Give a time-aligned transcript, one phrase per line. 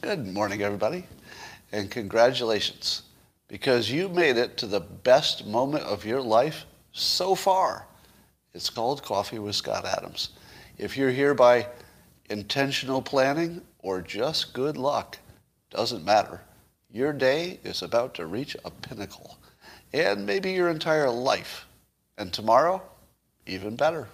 [0.00, 1.06] Good morning, everybody,
[1.70, 3.02] and congratulations,
[3.46, 7.86] because you made it to the best moment of your life so far.
[8.52, 10.30] It's called Coffee with Scott Adams.
[10.76, 11.68] If you're here by
[12.28, 15.18] intentional planning or just good luck,
[15.70, 16.40] doesn't matter.
[16.90, 19.38] Your day is about to reach a pinnacle,
[19.92, 21.66] and maybe your entire life.
[22.18, 22.82] And tomorrow,
[23.46, 24.08] even better.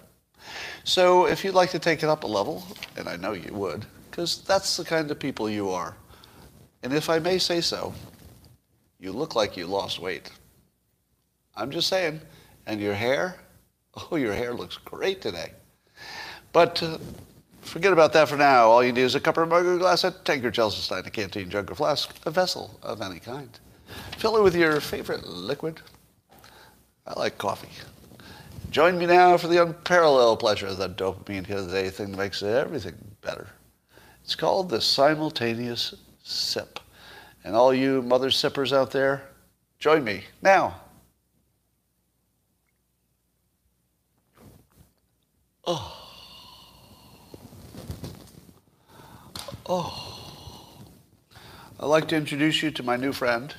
[0.83, 2.63] So if you'd like to take it up a level,
[2.95, 5.95] and I know you would, because that's the kind of people you are.
[6.83, 7.93] And if I may say so,
[8.99, 10.31] you look like you lost weight.
[11.55, 12.21] I'm just saying.
[12.65, 13.35] And your hair,
[14.11, 15.51] oh, your hair looks great today.
[16.53, 16.97] But uh,
[17.61, 18.67] forget about that for now.
[18.69, 21.09] All you need is a cup or mug or glass, a tankard, chalice, stein, a
[21.09, 23.59] canteen, jug or flask, a vessel of any kind.
[24.17, 25.81] Fill it with your favorite liquid.
[27.05, 27.69] I like coffee.
[28.69, 32.11] Join me now for the unparalleled pleasure of that dopamine hit of the day thing
[32.11, 33.47] that makes everything better.
[34.23, 36.79] It's called the simultaneous sip.
[37.43, 39.23] And all you mother sippers out there,
[39.79, 40.81] join me now.
[45.65, 45.93] Oh.
[49.65, 50.83] Oh.
[51.79, 53.55] I'd like to introduce you to my new friend.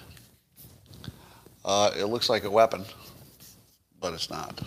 [1.64, 2.84] Uh, it looks like a weapon,
[4.00, 4.60] but it's not.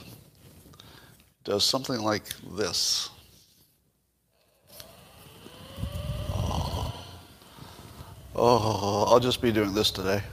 [1.44, 2.25] Does something like
[2.56, 3.09] this.
[8.33, 10.23] Oh, I'll just be doing this today.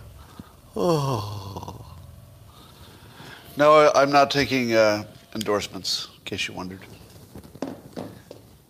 [0.77, 1.84] Oh.
[3.56, 6.81] No, I'm not taking uh, endorsements, in case you wondered.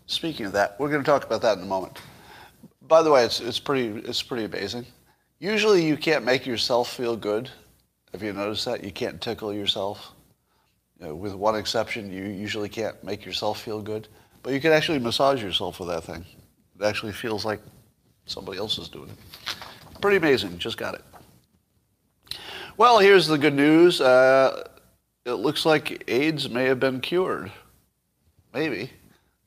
[0.06, 1.98] Speaking of that, we're going to talk about that in a moment.
[2.82, 4.86] By the way, it's, it's, pretty, it's pretty amazing.
[5.40, 7.50] Usually you can't make yourself feel good.
[8.12, 8.82] Have you noticed that?
[8.82, 10.12] You can't tickle yourself.
[11.00, 14.08] Know, with one exception, you usually can't make yourself feel good.
[14.42, 16.24] But you can actually massage yourself with that thing.
[16.78, 17.60] It actually feels like
[18.26, 19.16] somebody else is doing it.
[20.00, 20.58] Pretty amazing.
[20.58, 21.04] Just got it.
[22.76, 24.00] Well, here's the good news.
[24.00, 24.68] Uh,
[25.24, 27.50] it looks like AIDS may have been cured.
[28.54, 28.90] Maybe.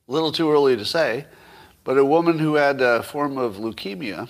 [0.07, 1.25] A little too early to say.
[1.83, 4.29] But a woman who had a form of leukemia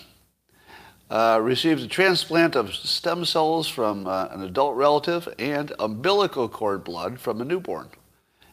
[1.12, 6.86] uh, received a transplant of stem cells from uh, an adult relative and umbilical cord
[6.86, 7.90] blood from a newborn.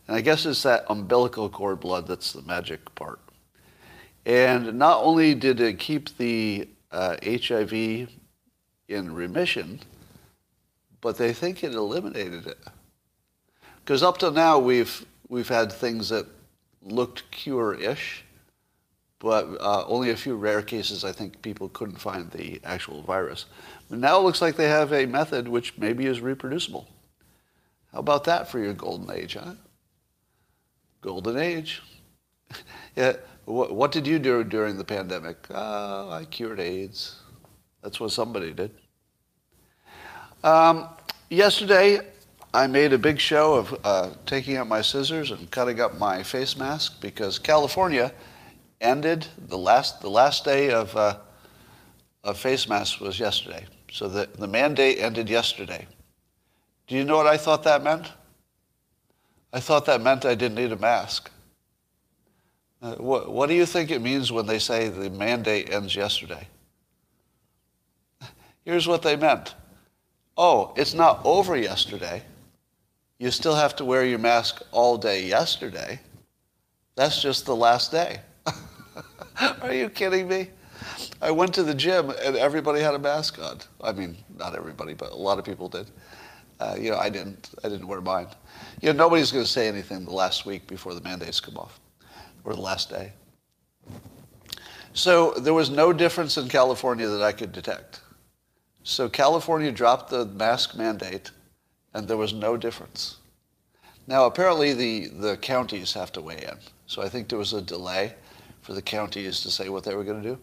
[0.08, 3.20] And I guess it's that umbilical cord blood that's the magic part.
[4.26, 8.08] And not only did it keep the uh, HIV
[8.88, 9.78] in remission,
[11.00, 12.58] but they think it eliminated it.
[13.84, 16.26] Because up to now, we've, we've had things that
[16.82, 18.24] looked cure-ish,
[19.20, 23.46] but uh, only a few rare cases, I think people couldn't find the actual virus.
[23.90, 26.88] But now it looks like they have a method which maybe is reproducible.
[27.92, 29.54] How about that for your golden age, huh?
[31.00, 31.82] Golden age.
[32.96, 33.14] yeah,
[33.44, 35.46] what, what did you do during the pandemic?
[35.50, 37.16] Uh, I cured AIDS.
[37.82, 38.70] That's what somebody did.
[40.44, 40.88] Um,
[41.30, 42.00] yesterday,
[42.54, 46.22] I made a big show of uh, taking out my scissors and cutting up my
[46.22, 48.12] face mask because California
[48.80, 51.16] ended the last the last day of uh,
[52.24, 53.64] of face masks was yesterday.
[53.90, 55.86] So the, the mandate ended yesterday.
[56.86, 58.06] Do you know what I thought that meant?
[59.52, 61.30] I thought that meant I didn't need a mask.
[62.80, 66.46] Uh, what, what do you think it means when they say the mandate ends yesterday?
[68.64, 69.54] Here's what they meant.
[70.36, 72.22] Oh, it's not over yesterday.
[73.18, 75.98] You still have to wear your mask all day yesterday.
[76.94, 78.20] That's just the last day.
[79.62, 80.50] Are you kidding me?
[81.20, 83.58] I went to the gym and everybody had a mask on.
[83.82, 85.90] I mean, not everybody, but a lot of people did.
[86.60, 87.50] Uh, you know, I didn't.
[87.62, 88.28] I didn't wear mine.
[88.80, 91.80] You know, nobody's going to say anything the last week before the mandates come off
[92.44, 93.12] or the last day.
[94.92, 98.00] So there was no difference in California that I could detect.
[98.82, 101.30] So California dropped the mask mandate,
[101.94, 103.18] and there was no difference.
[104.06, 106.58] Now, apparently, the, the counties have to weigh in.
[106.86, 108.14] So I think there was a delay
[108.68, 110.38] for the counties to say what they were going to do.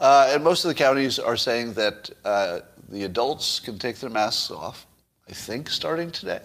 [0.00, 2.58] Uh, and most of the counties are saying that uh,
[2.88, 4.84] the adults can take their masks off,
[5.28, 6.40] I think, starting today.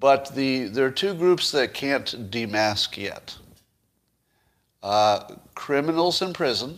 [0.00, 3.34] But the, there are two groups that can't demask yet
[4.82, 6.76] uh, criminals in prison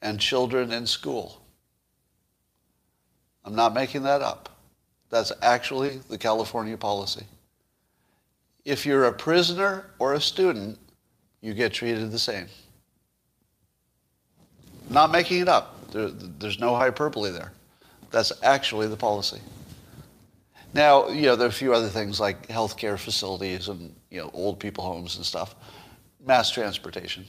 [0.00, 1.42] and children in school.
[3.44, 4.48] I'm not making that up.
[5.08, 7.24] That's actually the California policy.
[8.64, 10.78] If you're a prisoner or a student,
[11.40, 12.46] you get treated the same.
[14.88, 15.90] Not making it up.
[15.92, 17.52] There, there's no hyperbole there.
[18.10, 19.40] That's actually the policy.
[20.72, 24.30] Now, you know, there are a few other things like healthcare facilities and you know,
[24.32, 25.54] old people homes and stuff,
[26.24, 27.24] mass transportation.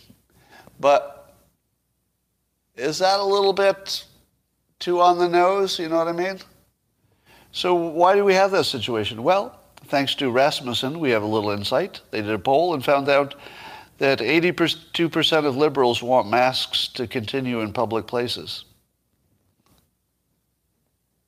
[0.79, 1.33] But
[2.75, 4.05] is that a little bit
[4.79, 5.79] too on the nose?
[5.79, 6.39] You know what I mean?
[7.51, 9.23] So why do we have that situation?
[9.23, 12.01] Well, thanks to Rasmussen, we have a little insight.
[12.11, 13.35] They did a poll and found out
[14.01, 18.65] that 82% of liberals want masks to continue in public places.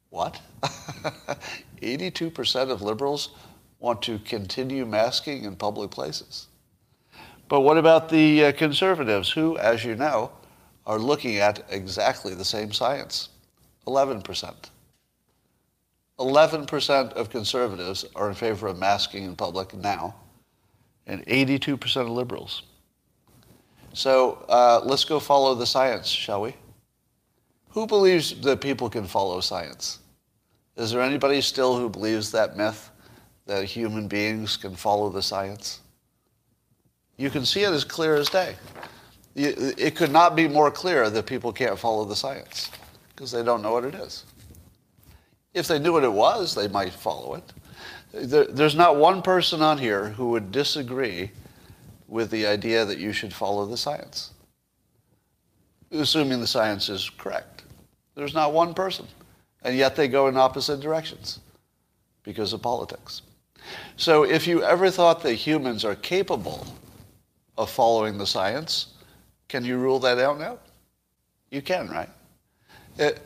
[0.09, 0.41] What?
[1.83, 3.29] 82% of liberals
[3.79, 6.47] want to continue masking in public places.
[7.47, 10.31] But what about the uh, conservatives, who, as you know,
[10.87, 13.29] are looking at exactly the same science?
[13.85, 14.55] 11%.
[16.17, 20.15] 11% of conservatives are in favor of masking in public now,
[21.07, 22.63] and 82% of liberals.
[23.93, 26.55] So uh, let's go follow the science, shall we?
[27.69, 29.99] Who believes that people can follow science?
[30.75, 32.89] Is there anybody still who believes that myth
[33.45, 35.81] that human beings can follow the science?
[37.17, 38.55] You can see it as clear as day.
[39.35, 42.69] It could not be more clear that people can't follow the science
[43.09, 44.25] because they don't know what it is.
[45.53, 47.53] If they knew what it was, they might follow it.
[48.13, 51.31] There's not one person on here who would disagree
[52.07, 54.31] with the idea that you should follow the science,
[55.91, 57.63] assuming the science is correct.
[58.15, 59.07] There's not one person.
[59.63, 61.39] And yet they go in opposite directions
[62.23, 63.23] because of politics.
[63.95, 66.67] So if you ever thought that humans are capable
[67.57, 68.93] of following the science,
[69.47, 70.59] can you rule that out now?
[71.49, 72.09] You can, right?
[72.97, 73.21] It,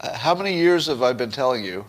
[0.00, 1.84] uh, how many years have I been telling you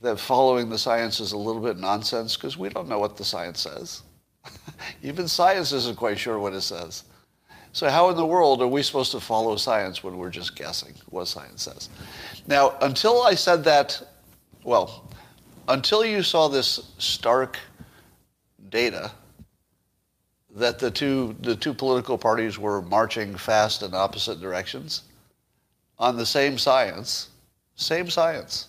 [0.00, 3.24] that following the science is a little bit nonsense because we don't know what the
[3.24, 4.02] science says?
[5.02, 7.04] Even science isn't quite sure what it says.
[7.72, 10.94] So how in the world are we supposed to follow science when we're just guessing
[11.10, 11.88] what science says?
[12.46, 14.02] Now, until I said that,
[14.64, 15.08] well,
[15.68, 17.58] until you saw this stark
[18.70, 19.10] data
[20.54, 25.02] that the two, the two political parties were marching fast in opposite directions
[25.98, 27.28] on the same science,
[27.76, 28.68] same science.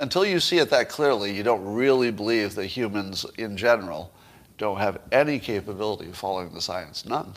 [0.00, 4.12] Until you see it that clearly, you don't really believe that humans in general
[4.56, 7.04] don't have any capability of following the science.
[7.04, 7.34] None.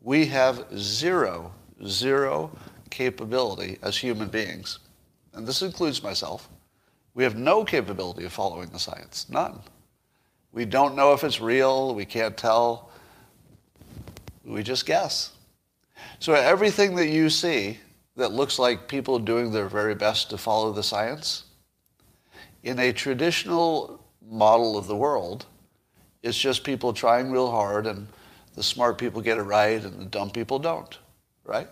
[0.00, 1.52] We have zero,
[1.86, 2.50] zero
[2.90, 4.78] capability as human beings,
[5.34, 6.48] and this includes myself.
[7.14, 9.26] We have no capability of following the science.
[9.28, 9.60] None.
[10.52, 11.94] We don't know if it's real.
[11.94, 12.90] We can't tell.
[14.44, 15.32] We just guess.
[16.18, 17.78] So everything that you see
[18.16, 21.43] that looks like people doing their very best to follow the science,
[22.64, 25.46] in a traditional model of the world,
[26.22, 28.08] it's just people trying real hard, and
[28.54, 30.98] the smart people get it right, and the dumb people don't,
[31.44, 31.68] right?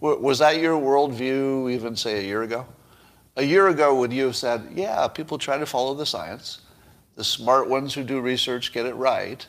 [0.00, 2.66] Was that your worldview even, say, a year ago?
[3.36, 6.62] A year ago, would you have said, yeah, people try to follow the science.
[7.14, 9.46] The smart ones who do research get it right.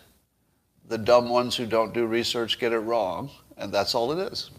[0.90, 4.52] The dumb ones who don't do research get it wrong, and that's all it is.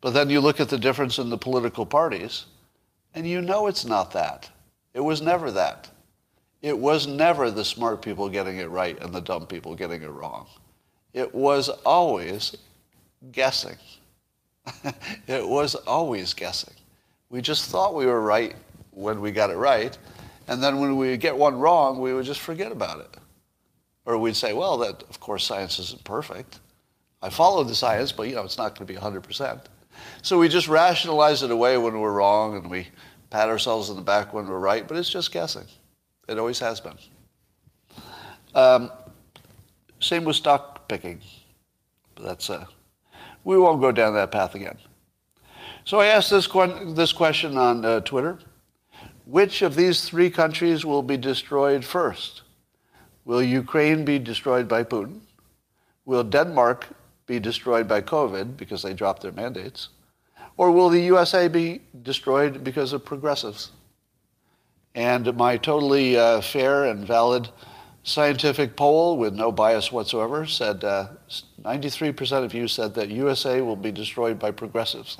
[0.00, 2.46] But then you look at the difference in the political parties,
[3.12, 4.50] and you know it's not that.
[4.94, 5.90] It was never that.
[6.62, 10.08] It was never the smart people getting it right and the dumb people getting it
[10.08, 10.46] wrong.
[11.12, 12.56] It was always
[13.32, 13.76] guessing.
[15.26, 16.74] it was always guessing.
[17.28, 18.54] We just thought we were right
[18.92, 19.96] when we got it right,
[20.46, 23.16] and then when we get one wrong, we would just forget about it.
[24.06, 26.60] Or we'd say, well, that of course science isn't perfect.
[27.22, 29.60] I followed the science, but you know, it's not going to be 100%.
[30.22, 32.88] So we just rationalize it away when we're wrong and we
[33.34, 35.66] pat ourselves in the back when we're right, but it's just guessing.
[36.28, 36.96] It always has been.
[38.54, 38.92] Um,
[39.98, 41.20] same with stock picking.
[42.22, 42.66] That's uh,
[43.42, 44.78] we won't go down that path again.
[45.84, 46.46] So I asked this,
[46.94, 48.38] this question on uh, Twitter.
[49.26, 52.42] Which of these three countries will be destroyed first?
[53.24, 55.22] Will Ukraine be destroyed by Putin?
[56.04, 56.86] Will Denmark
[57.26, 59.88] be destroyed by COVID because they dropped their mandates?
[60.56, 63.72] Or will the USA be destroyed because of progressives?
[64.94, 67.48] And my totally uh, fair and valid
[68.04, 71.08] scientific poll with no bias whatsoever said uh,
[71.62, 75.16] 93% of you said that USA will be destroyed by progressives.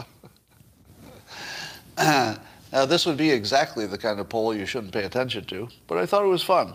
[1.99, 2.39] now,
[2.71, 6.07] this would be exactly the kind of poll you shouldn't pay attention to, but I
[6.07, 6.75] thought it was fun.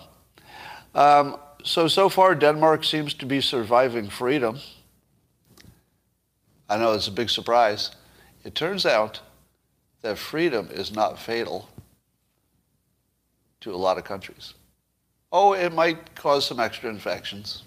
[0.96, 4.60] Um, so, so far, Denmark seems to be surviving freedom.
[6.68, 7.92] I know it's a big surprise.
[8.50, 9.20] It turns out
[10.02, 11.70] that freedom is not fatal
[13.62, 14.56] to a lot of countries.
[15.32, 17.62] Oh, it might cause some extra infections,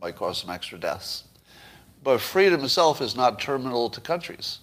[0.00, 1.24] might cause some extra deaths.
[2.04, 4.60] But freedom itself is not terminal to countries.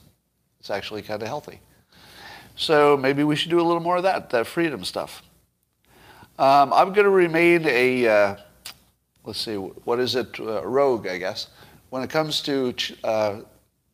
[0.61, 1.59] It's actually kind of healthy.
[2.55, 5.23] So maybe we should do a little more of that, that freedom stuff.
[6.37, 8.35] Um, I'm going to remain a, uh,
[9.25, 11.47] let's see, what is it, uh, rogue, I guess,
[11.89, 12.73] when it comes to
[13.03, 13.41] uh,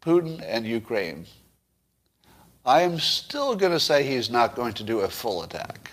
[0.03, 1.25] Putin and Ukraine.
[2.65, 5.91] I am still going to say he's not going to do a full attack.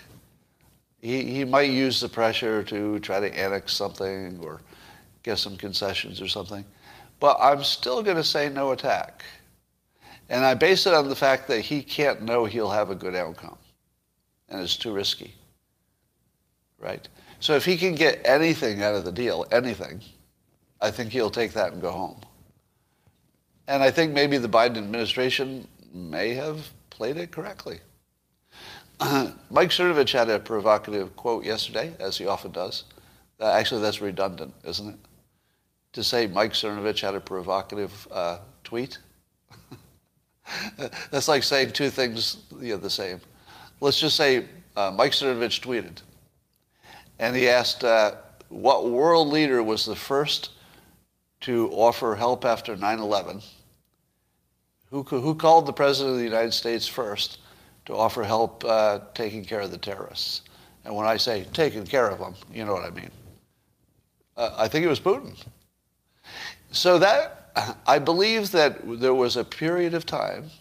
[1.01, 4.61] He, he might use the pressure to try to annex something or
[5.21, 6.65] get some concessions or something.
[7.19, 9.23] But I'm still going to say no attack.
[10.29, 13.15] And I base it on the fact that he can't know he'll have a good
[13.15, 13.57] outcome.
[14.49, 15.35] And it's too risky.
[16.79, 17.07] Right?
[17.39, 20.01] So if he can get anything out of the deal, anything,
[20.81, 22.19] I think he'll take that and go home.
[23.67, 27.79] And I think maybe the Biden administration may have played it correctly.
[29.49, 32.85] Mike Cernovich had a provocative quote yesterday, as he often does.
[33.39, 34.99] Uh, actually, that's redundant, isn't it?
[35.93, 38.97] To say Mike Cernovich had a provocative uh, tweet.
[41.11, 43.19] that's like saying two things you know, the same.
[43.79, 44.45] Let's just say
[44.75, 46.01] uh, Mike Cernovich tweeted,
[47.19, 48.15] and he asked, uh,
[48.49, 50.51] what world leader was the first
[51.41, 53.43] to offer help after 9-11?
[54.93, 57.39] Who, who called the President of the United States first
[57.85, 60.43] to offer help uh, taking care of the terrorists.
[60.85, 63.09] And when I say taking care of them, you know what I mean.
[64.37, 65.35] Uh, I think it was Putin.
[66.71, 70.51] So that, I believe that there was a period of time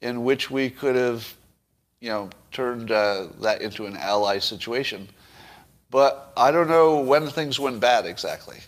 [0.00, 1.30] in which we could have,
[2.00, 5.06] you know, turned uh, that into an ally situation.
[5.90, 8.60] But I don't know when things went bad exactly.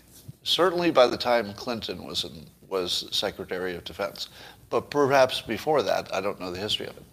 [0.43, 4.29] Certainly by the time Clinton was, in, was Secretary of Defense.
[4.69, 7.03] But perhaps before that, I don't know the history of it.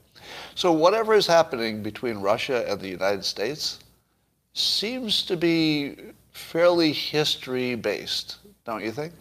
[0.54, 3.78] So whatever is happening between Russia and the United States
[4.54, 5.96] seems to be
[6.32, 9.12] fairly history-based, don't you think?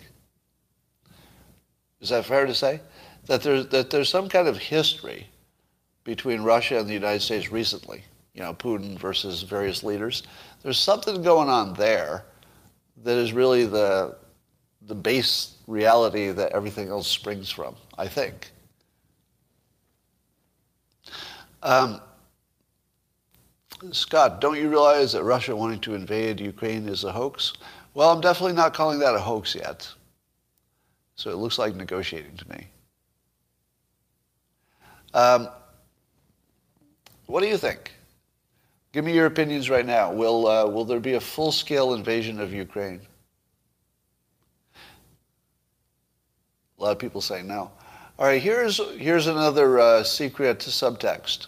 [1.99, 2.81] Is that fair to say?
[3.27, 5.27] That there's, that there's some kind of history
[6.03, 10.23] between Russia and the United States recently, you know, Putin versus various leaders.
[10.63, 12.25] There's something going on there
[13.03, 14.15] that is really the,
[14.87, 18.51] the base reality that everything else springs from, I think.
[21.63, 22.01] Um,
[23.91, 27.53] Scott, don't you realize that Russia wanting to invade Ukraine is a hoax?
[27.93, 29.91] Well, I'm definitely not calling that a hoax yet.
[31.15, 32.67] So it looks like negotiating to me.
[35.13, 35.49] Um,
[37.25, 37.91] what do you think?
[38.91, 40.11] Give me your opinions right now.
[40.11, 43.01] Will, uh, will there be a full-scale invasion of Ukraine?
[46.81, 47.71] A lot of people say no.
[48.17, 51.45] All right, here's, here's another uh, secret subtext.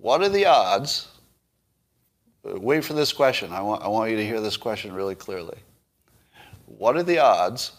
[0.00, 1.08] What are the odds?
[2.44, 3.52] Wait for this question.
[3.52, 5.58] I want, I want you to hear this question really clearly.
[6.66, 7.72] What are the odds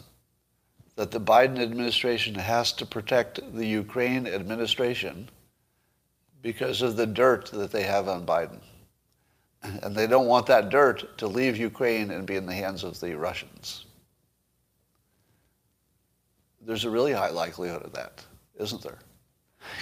[0.98, 5.30] that the Biden administration has to protect the Ukraine administration
[6.42, 8.60] because of the dirt that they have on Biden?
[9.64, 13.00] And they don't want that dirt to leave Ukraine and be in the hands of
[13.00, 13.85] the Russians.
[16.66, 18.24] There's a really high likelihood of that,
[18.60, 18.98] isn't there?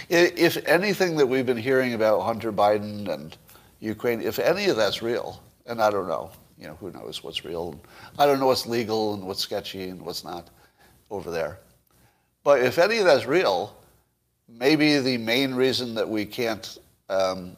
[0.09, 3.37] If anything that we've been hearing about Hunter Biden and
[3.79, 7.45] Ukraine, if any of that's real, and I don't know, you know, who knows what's
[7.45, 7.79] real.
[8.19, 10.49] I don't know what's legal and what's sketchy and what's not
[11.09, 11.59] over there.
[12.43, 13.75] But if any of that's real,
[14.47, 16.77] maybe the main reason that we can't,
[17.09, 17.55] um,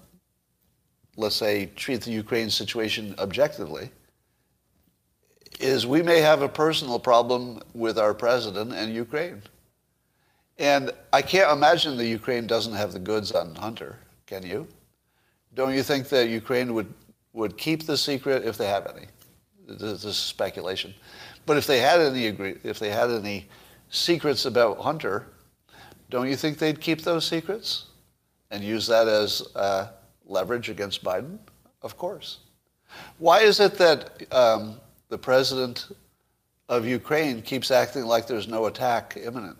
[1.17, 3.89] let's say, treat the Ukraine situation objectively
[5.59, 9.41] is we may have a personal problem with our president and Ukraine.
[10.57, 13.97] And I can't imagine that Ukraine doesn't have the goods on Hunter.
[14.25, 14.67] Can you?
[15.53, 16.93] Don't you think that Ukraine would,
[17.33, 19.07] would keep the secret if they have any?
[19.67, 20.93] This is speculation.
[21.45, 22.27] But if they had any
[22.63, 23.47] if they had any
[23.89, 25.27] secrets about Hunter,
[26.09, 27.85] don't you think they'd keep those secrets
[28.51, 29.87] and use that as uh,
[30.25, 31.39] leverage against Biden?
[31.81, 32.39] Of course.
[33.17, 34.79] Why is it that um,
[35.15, 35.95] the president
[36.67, 39.57] of Ukraine keeps acting like there's no attack imminent?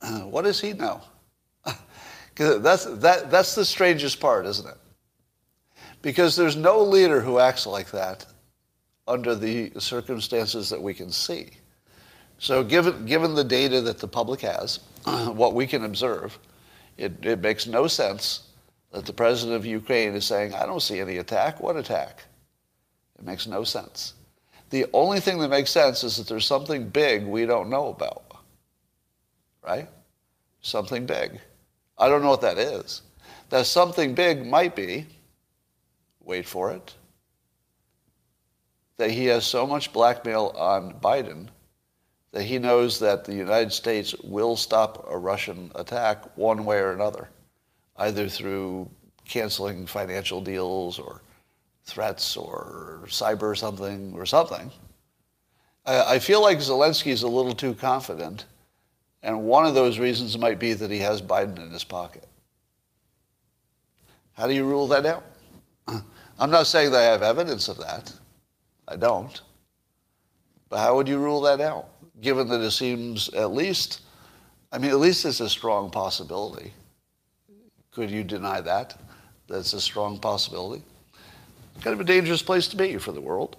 [0.30, 1.02] what does he know?
[2.36, 4.78] that's, that, that's the strangest part, isn't it?
[6.00, 8.24] Because there's no leader who acts like that
[9.06, 11.50] under the circumstances that we can see.
[12.38, 16.38] So given, given the data that the public has, what we can observe,
[16.96, 18.48] it, it makes no sense
[18.90, 21.60] that the president of Ukraine is saying, I don't see any attack.
[21.60, 22.22] What attack?
[23.18, 24.14] It makes no sense.
[24.70, 28.28] The only thing that makes sense is that there's something big we don't know about
[29.68, 29.88] right?
[30.62, 31.40] Something big.
[31.98, 33.02] I don't know what that is.
[33.50, 35.06] That something big might be,
[36.20, 36.94] wait for it,
[38.96, 41.48] that he has so much blackmail on Biden
[42.32, 46.92] that he knows that the United States will stop a Russian attack one way or
[46.92, 47.28] another,
[47.96, 48.88] either through
[49.24, 51.22] canceling financial deals or
[51.88, 54.70] threats or cyber something or something.
[55.86, 58.44] I, I feel like Zelensky's a little too confident.
[59.22, 62.28] And one of those reasons might be that he has Biden in his pocket.
[64.34, 65.24] How do you rule that out?
[66.38, 68.12] I'm not saying that I have evidence of that.
[68.86, 69.40] I don't.
[70.68, 71.88] But how would you rule that out?
[72.20, 74.02] Given that it seems at least,
[74.70, 76.72] I mean, at least it's a strong possibility.
[77.90, 78.96] Could you deny that?
[79.48, 80.84] That's a strong possibility.
[81.82, 83.56] Kind of a dangerous place to be for the world.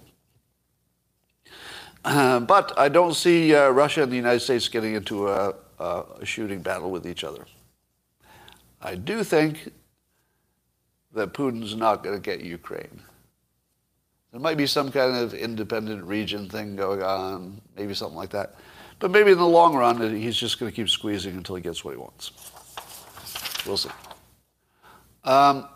[2.04, 6.04] Uh, but I don't see uh, Russia and the United States getting into a, a,
[6.20, 7.44] a shooting battle with each other.
[8.80, 9.72] I do think
[11.12, 13.02] that Putin's not going to get Ukraine.
[14.32, 18.54] There might be some kind of independent region thing going on, maybe something like that.
[19.00, 21.84] But maybe in the long run, he's just going to keep squeezing until he gets
[21.84, 22.30] what he wants.
[23.66, 23.90] We'll see.
[25.24, 25.68] Um,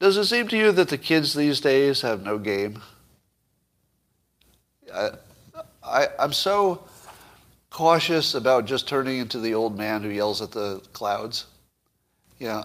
[0.00, 2.82] does it seem to you that the kids these days have no game?
[4.92, 5.10] I,
[5.82, 6.84] I, I'm so
[7.70, 11.46] cautious about just turning into the old man who yells at the clouds.
[12.38, 12.64] You know,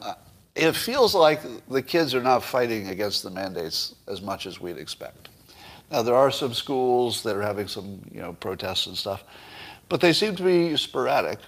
[0.56, 4.78] it feels like the kids are not fighting against the mandates as much as we'd
[4.78, 5.30] expect.
[5.92, 9.24] Now, there are some schools that are having some, you know, protests and stuff,
[9.88, 11.40] but they seem to be sporadic.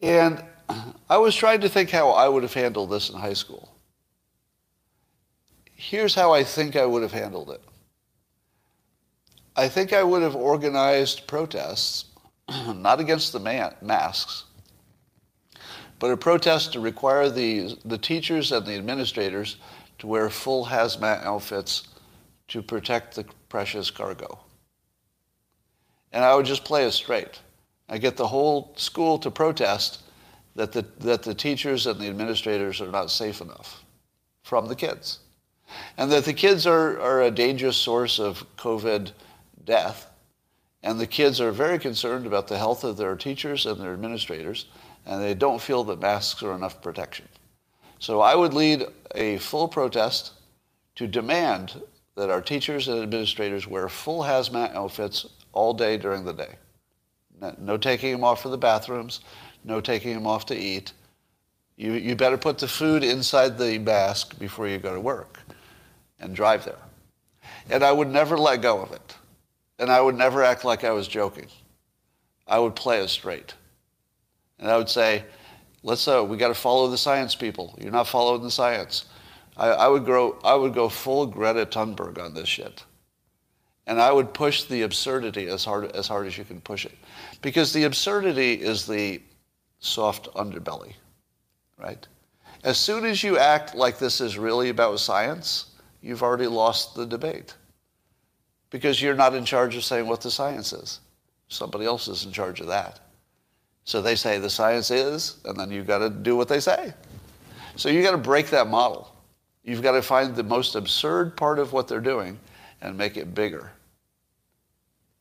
[0.00, 0.42] And
[1.10, 3.68] I was trying to think how I would have handled this in high school.
[5.80, 7.62] Here's how I think I would have handled it.
[9.54, 12.06] I think I would have organized protests,
[12.48, 14.42] not against the man- masks,
[16.00, 19.58] but a protest to require the, the teachers and the administrators
[20.00, 21.86] to wear full hazmat outfits
[22.48, 24.36] to protect the precious cargo.
[26.10, 27.38] And I would just play it straight.
[27.88, 30.02] I get the whole school to protest
[30.56, 33.84] that the, that the teachers and the administrators are not safe enough
[34.42, 35.20] from the kids.
[35.96, 39.12] And that the kids are, are a dangerous source of COVID
[39.64, 40.10] death.
[40.82, 44.66] And the kids are very concerned about the health of their teachers and their administrators,
[45.04, 47.28] and they don't feel that masks are enough protection.
[47.98, 50.32] So I would lead a full protest
[50.94, 51.80] to demand
[52.14, 56.56] that our teachers and administrators wear full hazmat outfits all day during the day.
[57.58, 59.20] No taking them off for the bathrooms,
[59.64, 60.92] no taking them off to eat.
[61.76, 65.38] You, you better put the food inside the mask before you go to work
[66.20, 66.78] and drive there.
[67.70, 69.16] And I would never let go of it.
[69.78, 71.46] And I would never act like I was joking.
[72.46, 73.54] I would play it straight.
[74.58, 75.24] And I would say,
[75.82, 77.76] let's, uh, we got to follow the science people.
[77.80, 79.04] You're not following the science.
[79.56, 82.84] I, I, would grow, I would go full Greta Thunberg on this shit.
[83.86, 86.94] And I would push the absurdity as hard, as hard as you can push it.
[87.40, 89.22] Because the absurdity is the
[89.78, 90.94] soft underbelly,
[91.78, 92.06] right?
[92.64, 95.66] As soon as you act like this is really about science,
[96.00, 97.54] you've already lost the debate
[98.70, 101.00] because you're not in charge of saying what the science is.
[101.48, 103.00] Somebody else is in charge of that.
[103.84, 106.92] So they say the science is, and then you've got to do what they say.
[107.76, 109.14] So you've got to break that model.
[109.64, 112.38] You've got to find the most absurd part of what they're doing
[112.82, 113.72] and make it bigger.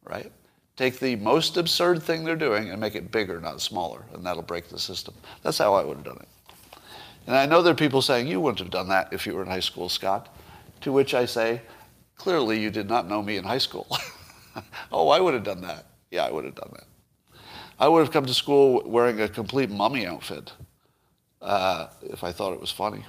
[0.03, 0.31] Right?
[0.75, 4.43] Take the most absurd thing they're doing and make it bigger, not smaller, and that'll
[4.43, 5.13] break the system.
[5.43, 6.27] That's how I would have done it.
[7.25, 9.41] And I know there are people saying, you wouldn't have done that if you were
[9.41, 10.33] in high school, Scott.
[10.81, 11.61] To which I say,
[12.17, 13.87] Clearly, you did not know me in high school.
[14.91, 15.85] oh, I would have done that.
[16.09, 17.39] Yeah, I would have done that.
[17.79, 20.51] I would have come to school wearing a complete mummy outfit
[21.41, 23.05] uh, if I thought it was funny.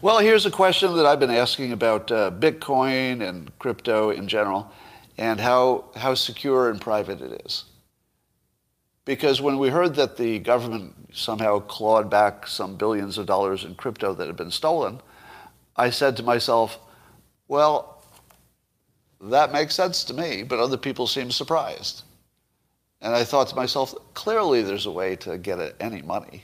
[0.00, 4.72] Well, here's a question that I've been asking about uh, Bitcoin and crypto in general
[5.18, 7.64] and how, how secure and private it is.
[9.04, 13.74] Because when we heard that the government somehow clawed back some billions of dollars in
[13.74, 15.00] crypto that had been stolen,
[15.78, 16.78] I said to myself,
[17.46, 18.02] well,
[19.20, 22.02] that makes sense to me, but other people seem surprised.
[23.00, 26.42] And I thought to myself, clearly there's a way to get at any money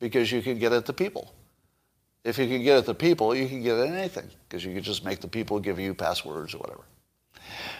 [0.00, 1.32] because you can get at the people.
[2.24, 4.82] If you can get at the people, you can get at anything because you can
[4.82, 6.82] just make the people give you passwords or whatever.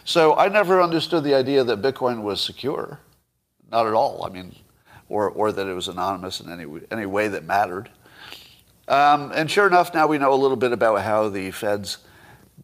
[0.04, 3.00] So I never understood the idea that Bitcoin was secure.
[3.72, 4.24] Not at all.
[4.24, 4.54] I mean,
[5.08, 7.90] or, or that it was anonymous in any, any way that mattered.
[8.88, 11.98] Um, and sure enough, now we know a little bit about how the feds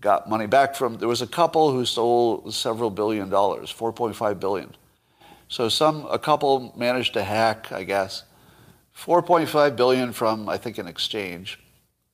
[0.00, 0.98] got money back from.
[0.98, 4.74] There was a couple who stole several billion dollars, 4.5 billion.
[5.48, 8.24] So some a couple managed to hack, I guess,
[8.96, 11.58] 4.5 billion from I think an exchange.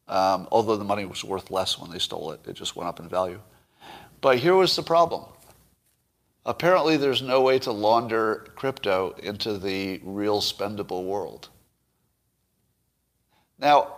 [0.09, 2.99] Um, although the money was worth less when they stole it, it just went up
[2.99, 3.41] in value.
[4.23, 5.25] But here was the problem.
[6.47, 11.51] Apparently, there's no way to launder crypto into the real spendable world.
[13.59, 13.98] Now,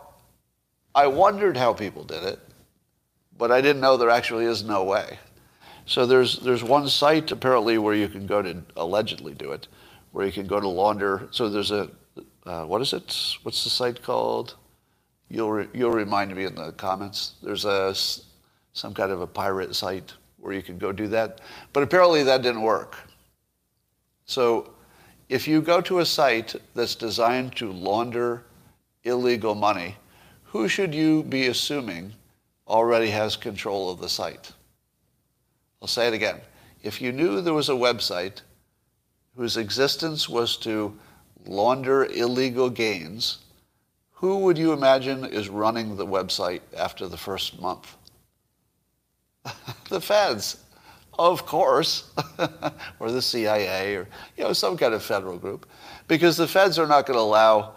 [0.95, 2.39] I wondered how people did it,
[3.39, 5.19] but I didn't know there actually is no way.
[5.87, 9.69] So there's, there's one site apparently where you can go to allegedly do it,
[10.13, 11.29] where you can go to launder.
[11.31, 11.91] So there's a,
[12.45, 13.37] uh, what is it?
[13.43, 14.57] What's the site called?
[15.29, 17.35] You'll, re, you'll remind me in the comments.
[17.43, 17.95] There's a,
[18.73, 21.41] some kind of a pirate site where you can go do that.
[21.73, 22.97] But apparently that didn't work.
[24.25, 24.73] So
[25.29, 28.45] if you go to a site that's designed to launder
[29.05, 29.97] illegal money,
[30.51, 32.13] who should you be assuming
[32.67, 34.51] already has control of the site?
[35.81, 36.41] I'll say it again.
[36.83, 38.41] If you knew there was a website
[39.37, 40.99] whose existence was to
[41.47, 43.39] launder illegal gains,
[44.11, 47.97] who would you imagine is running the website after the first month?
[49.89, 50.65] the feds,
[51.17, 52.11] of course,
[52.99, 55.67] or the CIA, or you know some kind of federal group,
[56.09, 57.75] because the feds are not going to allow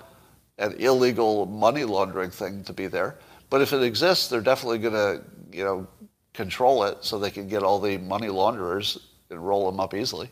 [0.58, 3.18] an illegal money laundering thing to be there.
[3.50, 5.88] But if it exists, they're definitely going to you know
[6.34, 8.98] control it so they can get all the money launderers
[9.30, 10.30] and roll them up easily.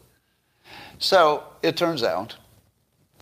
[1.00, 2.36] So it turns out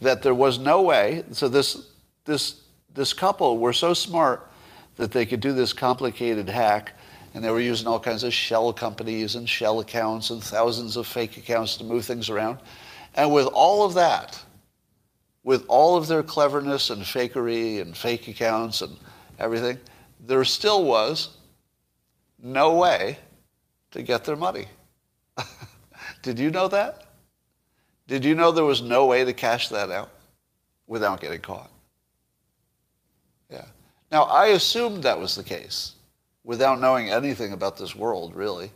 [0.02, 1.24] that there was no way.
[1.32, 1.88] So this
[2.26, 2.62] this
[2.94, 4.50] this couple were so smart
[4.96, 6.94] that they could do this complicated hack
[7.34, 11.08] and they were using all kinds of shell companies and shell accounts and thousands of
[11.08, 12.58] fake accounts to move things around.
[13.16, 14.44] And with all of that,
[15.50, 18.96] with all of their cleverness and fakery and fake accounts and
[19.40, 19.80] everything,
[20.28, 21.38] there still was
[22.38, 23.18] no way
[23.90, 24.68] to get their money.
[26.22, 27.06] Did you know that?
[28.06, 30.12] Did you know there was no way to cash that out
[30.86, 31.72] without getting caught?
[33.50, 33.66] Yeah.
[34.12, 35.94] Now, I assumed that was the case
[36.44, 38.70] without knowing anything about this world, really.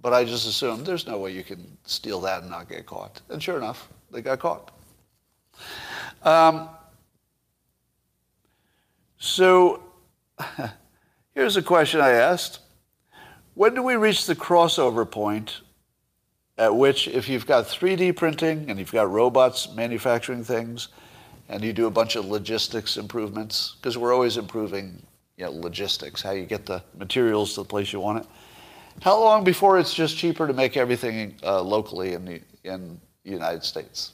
[0.00, 3.20] But I just assumed there's no way you can steal that and not get caught.
[3.28, 4.72] And sure enough, they got caught.
[6.22, 6.68] Um,
[9.18, 9.82] so
[11.34, 12.60] here's a question I asked.
[13.54, 15.60] When do we reach the crossover point
[16.58, 20.88] at which if you've got 3D printing and you've got robots manufacturing things
[21.48, 25.02] and you do a bunch of logistics improvements, because we're always improving
[25.36, 28.26] you know, logistics, how you get the materials to the place you want it.
[29.00, 33.30] How long before it's just cheaper to make everything uh, locally in the, in the
[33.30, 34.12] United States?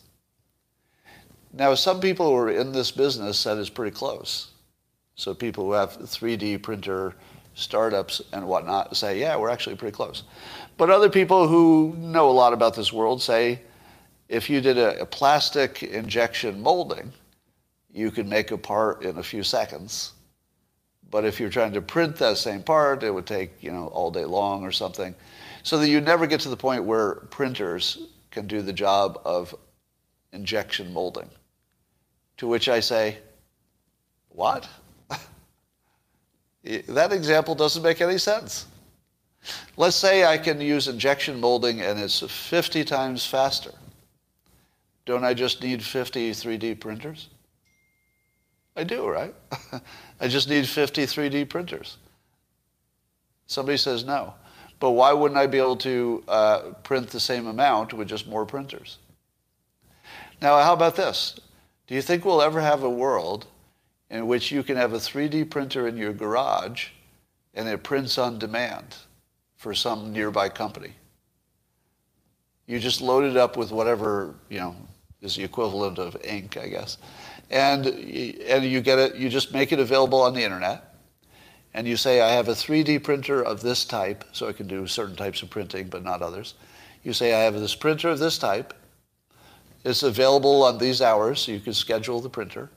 [1.57, 4.51] Now, some people who are in this business said it's pretty close.
[5.15, 7.15] So people who have 3D printer
[7.55, 10.25] startups and whatnot say, yeah, we're actually pretty close.
[10.77, 13.61] But other people who know a lot about this world say,
[14.29, 17.13] if you did a, a plastic injection molding,
[17.93, 20.15] you could make a part in a few seconds
[21.15, 24.11] but if you're trying to print that same part, it would take, you know, all
[24.11, 25.15] day long or something.
[25.63, 29.55] So that you never get to the point where printers can do the job of
[30.33, 31.31] injection molding.
[32.39, 33.19] To which I say,
[34.29, 34.69] what?
[36.65, 38.67] that example doesn't make any sense.
[39.77, 43.73] Let's say I can use injection molding and it's 50 times faster.
[45.05, 47.29] Don't I just need 50 3D printers?
[48.77, 49.35] I do, right?
[50.21, 51.99] I just need 50 3D printers.
[53.47, 54.35] Somebody says no.
[54.81, 58.45] But why wouldn't I be able to uh, print the same amount with just more
[58.45, 58.99] printers?
[60.43, 61.39] Now, how about this?
[61.87, 63.47] Do you think we'll ever have a world
[64.11, 66.89] in which you can have a 3D printer in your garage
[67.55, 68.97] and it prints on demand
[69.57, 70.93] for some nearby company?
[72.67, 74.75] You just load it up with whatever, you know,
[75.21, 76.99] is the equivalent of ink, I guess
[77.51, 80.95] and, and you get it, you just make it available on the internet.
[81.75, 84.87] And you say, I have a 3D printer of this type, so I can do
[84.87, 86.55] certain types of printing, but not others.
[87.03, 88.75] You say, I have this printer of this type.
[89.85, 92.71] It's available on these hours, so you can schedule the printer.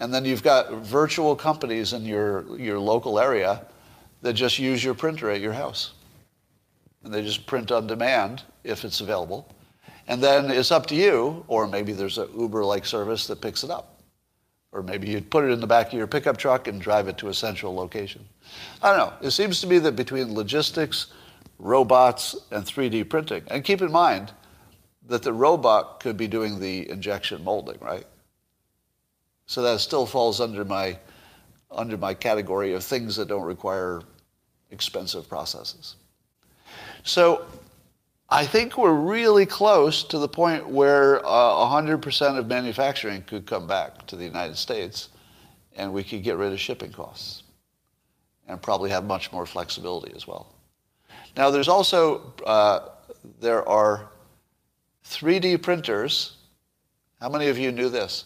[0.00, 3.64] And then you've got virtual companies in your, your local area
[4.22, 5.92] that just use your printer at your house.
[7.04, 9.50] And they just print on demand if it's available.
[10.06, 13.70] And then it's up to you, or maybe there's an Uber-like service that picks it
[13.70, 14.00] up.
[14.72, 17.16] Or maybe you put it in the back of your pickup truck and drive it
[17.18, 18.26] to a central location.
[18.82, 19.26] I don't know.
[19.26, 21.06] It seems to me that between logistics,
[21.58, 24.32] robots, and 3D printing, and keep in mind
[25.08, 28.06] that the robot could be doing the injection molding, right?
[29.46, 30.98] So that still falls under my,
[31.70, 34.02] under my category of things that don't require
[34.70, 35.96] expensive processes.
[37.02, 37.44] So
[38.30, 43.66] I think we're really close to the point where uh, 100% of manufacturing could come
[43.66, 45.10] back to the United States
[45.76, 47.42] and we could get rid of shipping costs
[48.48, 50.54] and probably have much more flexibility as well.
[51.36, 52.88] Now there's also, uh,
[53.40, 54.08] there are
[55.04, 56.36] 3D printers.
[57.20, 58.24] How many of you knew this?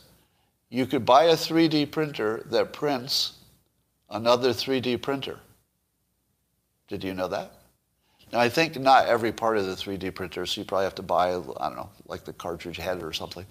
[0.70, 3.34] You could buy a 3D printer that prints
[4.10, 5.38] another 3D printer.
[6.88, 7.52] Did you know that?
[8.32, 11.02] Now, I think not every part of the 3D printer, so you probably have to
[11.02, 13.46] buy, I don't know, like the cartridge head or something.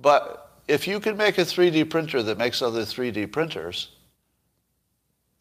[0.00, 3.90] But if you can make a 3D printer that makes other 3D printers,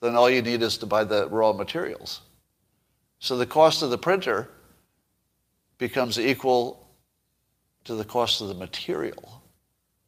[0.01, 2.21] then all you need is to buy the raw materials.
[3.19, 4.49] So the cost of the printer
[5.77, 6.78] becomes equal
[7.85, 9.41] to the cost of the material.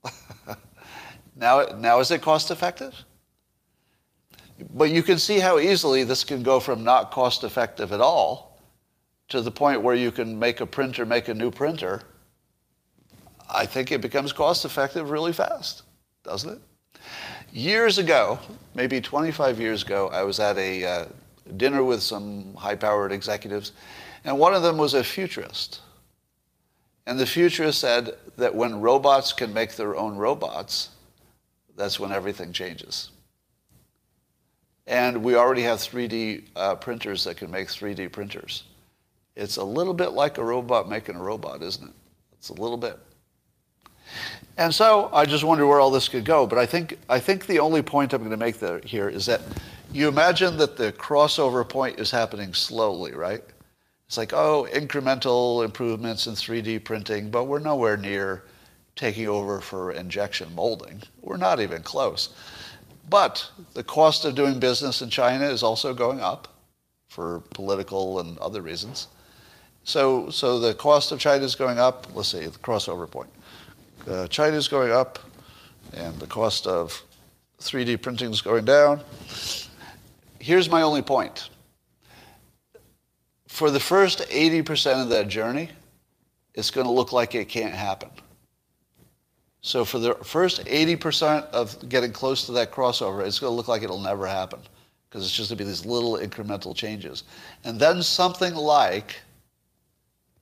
[1.36, 2.96] now, now is it cost effective?
[4.74, 8.60] But you can see how easily this can go from not cost effective at all
[9.30, 12.02] to the point where you can make a printer make a new printer.
[13.50, 15.84] I think it becomes cost effective really fast,
[16.24, 16.62] doesn't it?
[17.54, 18.40] Years ago,
[18.76, 21.06] maybe 25 years ago, I was at a uh,
[21.58, 23.74] dinner with some high powered executives,
[24.24, 25.82] and one of them was a futurist.
[27.12, 30.92] And the futurist said that when robots can make their own robots,
[31.76, 33.10] that's when everything changes.
[34.88, 38.64] And we already have 3D uh, printers that can make 3D printers.
[39.36, 41.94] It's a little bit like a robot making a robot, isn't it?
[42.32, 42.98] It's a little bit.
[44.56, 46.48] And so I just wonder where all this could go.
[46.48, 49.26] But I think, I think the only point I'm going to make there, here is
[49.26, 49.42] that
[49.92, 53.44] you imagine that the crossover point is happening slowly, right?
[54.12, 58.44] It's like, oh, incremental improvements in 3D printing, but we're nowhere near
[58.98, 61.02] taking over for injection molding.
[61.22, 62.36] We're not even close.
[63.10, 66.50] But the cost of doing business in China is also going up
[67.08, 69.08] for political and other reasons.
[69.86, 72.14] So, so the cost of China is going up.
[72.14, 73.30] Let's see, the crossover point.
[74.06, 75.20] Uh, China is going up,
[75.94, 77.02] and the cost of
[77.62, 79.00] 3D printing is going down.
[80.40, 81.48] Here's my only point.
[83.52, 85.70] For the first 80% of that journey,
[86.56, 88.10] it's going to look like it can't happen.
[89.60, 93.68] So for the first 80% of getting close to that crossover, it's going to look
[93.68, 94.62] like it'll never happen
[95.10, 97.24] because it's just going to be these little incremental changes.
[97.66, 99.18] And then something like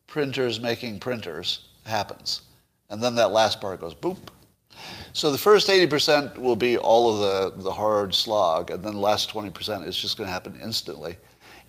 [0.05, 2.43] printers making printers happens.
[2.91, 4.19] And then that last part goes boop.
[5.13, 8.99] So the first 80% will be all of the, the hard slog, and then the
[8.99, 11.17] last 20% is just going to happen instantly.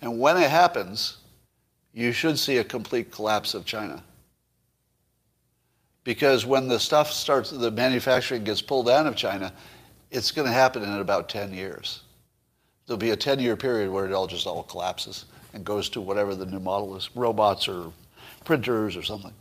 [0.01, 1.17] And when it happens,
[1.93, 4.03] you should see a complete collapse of China.
[6.03, 9.53] Because when the stuff starts, the manufacturing gets pulled out of China,
[10.09, 12.01] it's going to happen in about 10 years.
[12.85, 16.01] There'll be a 10 year period where it all just all collapses and goes to
[16.01, 17.91] whatever the new model is robots or
[18.45, 19.33] printers or something.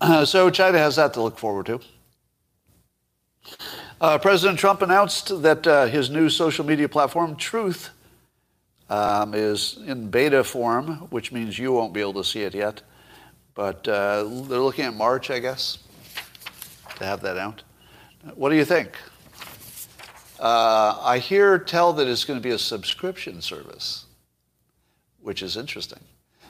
[0.00, 1.80] Uh, so China has that to look forward to.
[4.00, 7.90] Uh, President Trump announced that uh, his new social media platform, Truth,
[8.92, 12.82] um, is in beta form, which means you won't be able to see it yet.
[13.54, 15.78] But uh, they're looking at March, I guess,
[16.96, 17.62] to have that out.
[18.34, 18.98] What do you think?
[20.38, 24.04] Uh, I hear tell that it's going to be a subscription service,
[25.22, 26.00] which is interesting.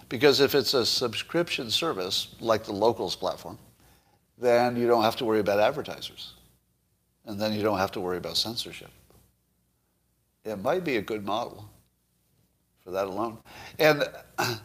[0.08, 3.56] Because if it's a subscription service, like the locals platform,
[4.36, 6.32] then you don't have to worry about advertisers.
[7.24, 8.90] And then you don't have to worry about censorship.
[10.44, 11.68] It might be a good model
[12.84, 13.38] for that alone.
[13.78, 14.04] And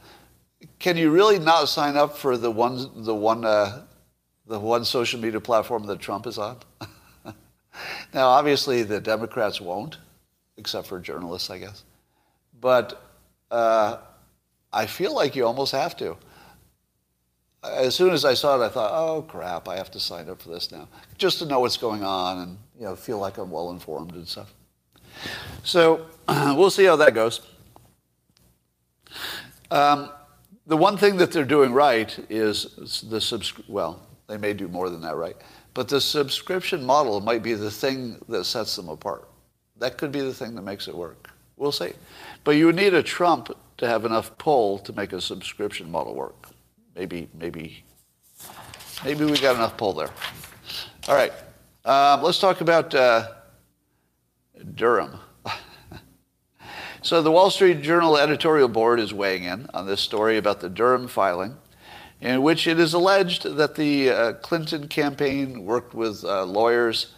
[0.79, 3.83] can you really not sign up for the one the one uh,
[4.45, 6.57] the one social media platform that Trump is on?
[8.13, 9.97] now, obviously, the Democrats won't,
[10.57, 11.83] except for journalists, I guess.
[12.59, 13.03] But
[13.51, 13.97] uh,
[14.73, 16.17] I feel like you almost have to.
[17.63, 19.67] As soon as I saw it, I thought, "Oh crap!
[19.67, 22.57] I have to sign up for this now, just to know what's going on and
[22.79, 24.53] you know feel like I'm well informed and stuff."
[25.63, 27.41] So we'll see how that goes.
[29.71, 30.11] Um,
[30.65, 34.89] the one thing that they're doing right is the subs- well, they may do more
[34.89, 35.35] than that right,
[35.73, 39.29] but the subscription model might be the thing that sets them apart.
[39.77, 41.29] That could be the thing that makes it work.
[41.55, 41.93] We'll see.
[42.43, 46.49] But you need a Trump to have enough pull to make a subscription model work.
[46.95, 47.83] Maybe, maybe,
[49.05, 50.09] maybe we got enough pull there.
[51.07, 51.31] All right,
[51.85, 53.29] um, let's talk about uh,
[54.75, 55.19] Durham.
[57.03, 60.69] So the Wall Street Journal editorial board is weighing in on this story about the
[60.69, 61.55] Durham filing,
[62.21, 67.13] in which it is alleged that the uh, Clinton campaign worked with uh, lawyers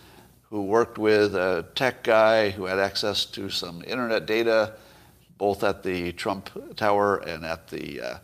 [0.49, 4.73] who worked with a tech guy who had access to some internet data,
[5.37, 8.17] both at the Trump Tower and at the uh,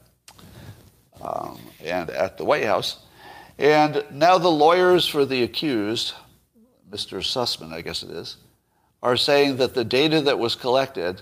[1.21, 2.99] um, and at the White House.
[3.57, 6.13] And now the lawyers for the accused,
[6.91, 7.19] Mr.
[7.19, 8.35] Sussmann, I guess it is,
[9.01, 11.21] are saying that the data that was collected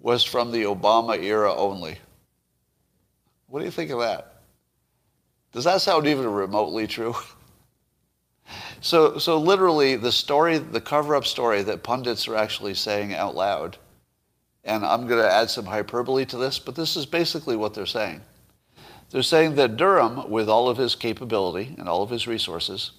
[0.00, 1.98] was from the Obama era only.
[3.46, 4.42] What do you think of that?
[5.52, 7.14] Does that sound even remotely true?
[8.80, 13.76] So, so literally, the story, the cover-up story that pundits are actually saying out loud,
[14.64, 17.86] and I'm going to add some hyperbole to this, but this is basically what they're
[17.86, 18.22] saying.
[19.10, 22.92] They're saying that Durham, with all of his capability and all of his resources,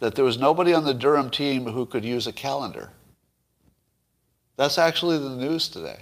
[0.00, 2.90] that there was nobody on the Durham team who could use a calendar.
[4.56, 6.00] That's actually the news today.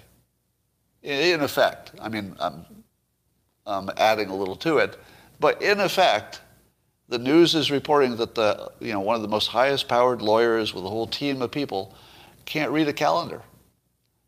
[1.05, 2.65] In effect, I mean, I'm,
[3.67, 4.99] I'm adding a little to it,
[5.39, 6.41] but in effect,
[7.11, 10.73] the news is reporting that the, you know, one of the most highest powered lawyers
[10.73, 11.95] with a whole team of people
[12.47, 13.43] can't read a calendar.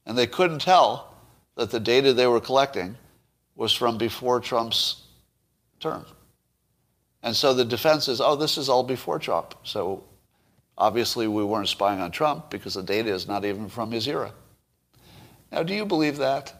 [0.05, 1.15] And they couldn't tell
[1.55, 2.97] that the data they were collecting
[3.55, 5.05] was from before Trump's
[5.81, 6.05] term.
[7.23, 9.55] And so the defense is, oh, this is all before Trump.
[9.65, 10.05] So
[10.77, 14.33] obviously we weren't spying on Trump because the data is not even from his era.
[15.51, 16.53] Now, do you believe that?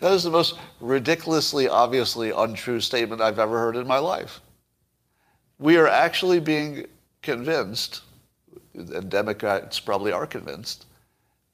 [0.00, 4.40] That is the most ridiculously, obviously untrue statement I've ever heard in my life
[5.62, 6.86] we are actually being
[7.22, 8.02] convinced,
[8.74, 10.86] and Democrats probably are convinced,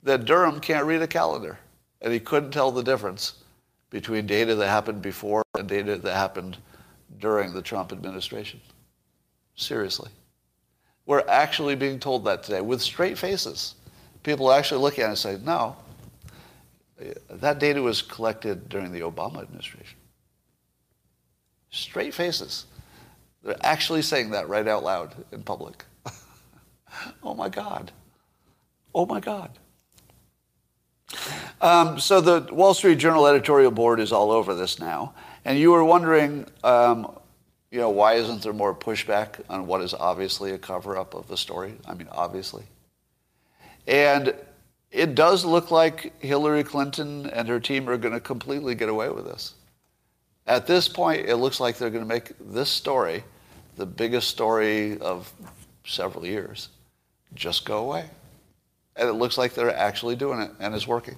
[0.02, 1.58] that Durham can't read a calendar.
[2.00, 3.34] And he couldn't tell the difference
[3.90, 6.56] between data that happened before and data that happened
[7.18, 8.60] during the Trump administration.
[9.56, 10.10] Seriously.
[11.04, 13.74] We're actually being told that today with straight faces.
[14.22, 15.76] People actually look at it and say, no,
[17.30, 19.98] that data was collected during the Obama administration.
[21.70, 22.66] Straight faces.
[23.42, 25.84] They're actually saying that right out loud in public.
[27.22, 27.92] oh my God.
[28.94, 29.50] Oh my God.
[31.60, 35.14] Um, so the Wall Street Journal editorial board is all over this now.
[35.44, 37.18] And you were wondering, um,
[37.70, 41.28] you know, why isn't there more pushback on what is obviously a cover up of
[41.28, 41.74] the story?
[41.86, 42.64] I mean, obviously.
[43.86, 44.34] And
[44.90, 49.10] it does look like Hillary Clinton and her team are going to completely get away
[49.10, 49.54] with this.
[50.46, 53.22] At this point, it looks like they're going to make this story
[53.76, 55.32] the biggest story of
[55.84, 56.70] several years
[57.34, 58.06] just go away.
[58.96, 61.16] And it looks like they're actually doing it and it's working.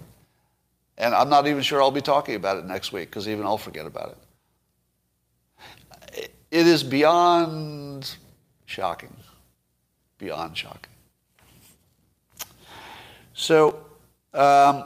[0.99, 3.57] And I'm not even sure I'll be talking about it next week because even I'll
[3.57, 4.19] forget about
[6.15, 6.31] it.
[6.51, 8.17] It is beyond
[8.67, 9.17] shocking.
[10.19, 10.93] Beyond shocking.
[13.41, 13.87] So,
[14.35, 14.85] um,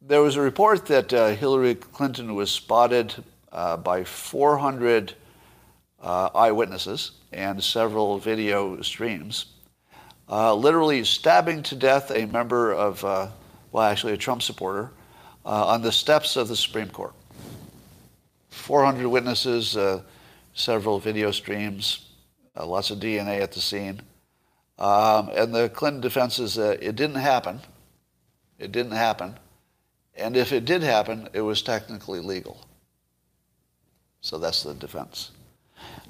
[0.00, 3.12] there was a report that uh, Hillary Clinton was spotted
[3.50, 5.14] uh, by 400
[6.00, 9.46] uh, eyewitnesses and several video streams,
[10.28, 13.26] uh, literally stabbing to death a member of, uh,
[13.72, 14.92] well, actually a Trump supporter,
[15.44, 17.14] uh, on the steps of the Supreme Court.
[18.50, 19.76] 400 witnesses,
[20.54, 22.10] several video streams,
[22.54, 24.02] lots of DNA at the scene.
[24.80, 27.60] Um, and the Clinton defense is that it didn't happen.
[28.58, 29.38] It didn't happen.
[30.16, 32.66] And if it did happen, it was technically legal.
[34.22, 35.32] So that's the defense.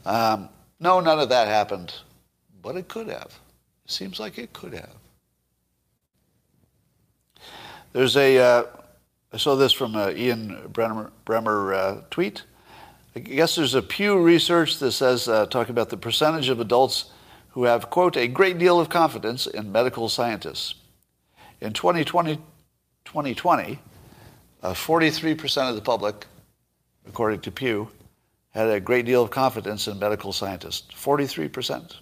[0.07, 1.93] Um, no, none of that happened,
[2.63, 3.39] but it could have.
[3.85, 4.95] It seems like it could have.
[7.93, 8.65] There's a, uh,
[9.33, 12.45] I saw this from uh, Ian Bremmer, Bremmer uh, tweet.
[13.17, 17.11] I guess there's a Pew research that says, uh, talking about the percentage of adults
[17.51, 20.75] who have, quote, a great deal of confidence in medical scientists.
[21.61, 22.37] In 2020,
[23.05, 23.79] 2020
[24.63, 26.27] 43% uh, of the public,
[27.09, 27.89] according to Pew,
[28.51, 31.97] had a great deal of confidence in medical scientists 43%.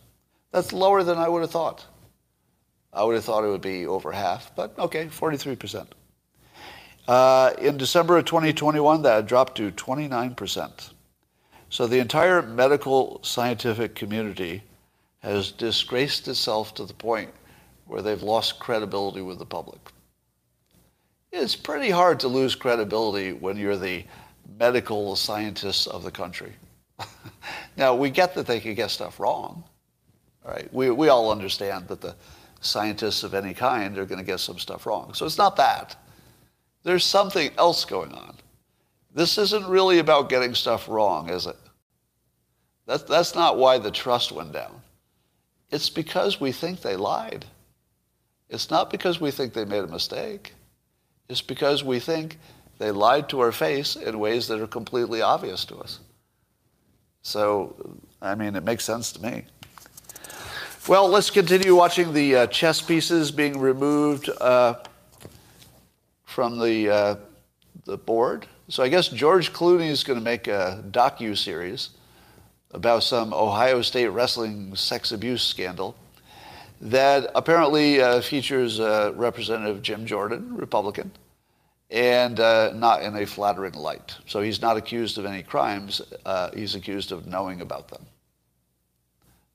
[0.50, 1.87] That's lower than I would have thought.
[2.92, 5.87] I would have thought it would be over half, but okay, 43%.
[7.06, 10.90] Uh, in December of 2021, that dropped to 29%.
[11.70, 14.62] So the entire medical scientific community
[15.20, 17.31] has disgraced itself to the point
[17.87, 19.81] where they've lost credibility with the public.
[21.33, 24.04] It's pretty hard to lose credibility when you're the
[24.59, 26.52] medical scientists of the country.
[27.76, 29.64] now, we get that they could get stuff wrong.
[30.44, 30.72] Right?
[30.72, 32.16] We, we all understand that the
[32.61, 35.12] scientists of any kind are going to get some stuff wrong.
[35.14, 35.96] So it's not that.
[36.83, 38.35] There's something else going on.
[39.14, 41.57] This isn't really about getting stuff wrong, is it?
[42.87, 44.81] That's, that's not why the trust went down.
[45.71, 47.44] It's because we think they lied.
[48.48, 50.54] It's not because we think they made a mistake.
[51.29, 52.38] It's because we think
[52.79, 56.00] they lied to our face in ways that are completely obvious to us.
[57.23, 59.44] So, I mean, it makes sense to me.
[60.88, 64.77] Well, let's continue watching the uh, chess pieces being removed uh,
[66.25, 67.16] from the, uh,
[67.85, 68.46] the board.
[68.69, 71.90] So I guess George Clooney is going to make a docu series
[72.73, 75.96] about some Ohio State wrestling sex abuse scandal
[76.81, 81.10] that apparently uh, features uh, Representative Jim Jordan, Republican,
[81.90, 84.16] and uh, not in a flattering light.
[84.27, 86.02] So he's not accused of any crimes.
[86.25, 88.04] Uh, he's accused of knowing about them.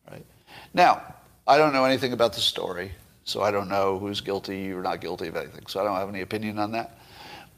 [0.10, 0.26] Right?
[0.74, 1.02] Now,
[1.48, 2.92] I don't know anything about the story,
[3.24, 5.66] so I don't know who's guilty or not guilty of anything.
[5.68, 6.98] So I don't have any opinion on that.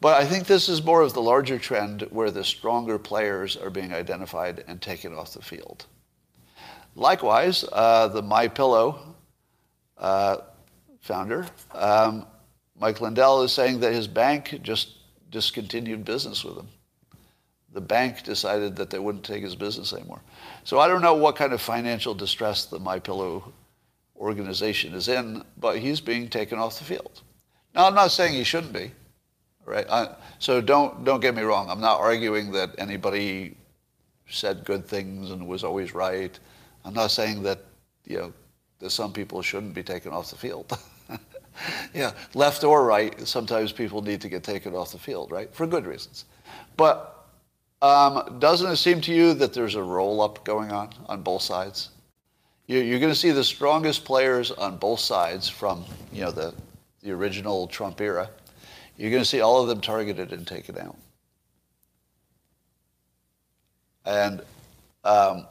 [0.06, 3.72] But I think this is more of the larger trend where the stronger players are
[3.72, 5.88] being identified and taken off the field.
[6.94, 9.16] Likewise, uh, the My Pillow
[9.98, 10.38] uh,
[11.02, 12.28] founder, um,
[12.80, 14.90] Mike Lindell, is saying that his bank just
[15.32, 16.68] discontinued business with him.
[17.74, 20.22] The bank decided that they wouldn't take his business anymore.
[20.66, 23.52] So I don't know what kind of financial distress the My Pillow
[24.16, 27.24] organization is in, but he's being taken off the field.
[27.74, 28.92] Now, I'm not saying he shouldn't be,
[29.66, 29.86] right?
[29.90, 31.70] I, so don't don't get me wrong.
[31.70, 33.56] I'm not arguing that anybody
[34.30, 36.38] said good things and was always right.
[36.84, 37.60] I'm not saying that
[38.06, 38.34] you know
[38.80, 40.78] that some people shouldn't be taken off the field.
[41.94, 45.54] yeah, left or right, sometimes people need to get taken off the field, right?
[45.54, 46.26] For good reasons.
[46.78, 47.28] But
[47.82, 51.42] um, doesn't it seem to you that there's a roll up going on on both
[51.42, 51.90] sides?
[52.68, 56.54] You're going to see the strongest players on both sides from you know the
[57.04, 58.30] the original Trump era.
[58.98, 60.96] You're going to see all of them targeted and taken out.
[64.06, 64.42] And
[65.04, 65.46] um,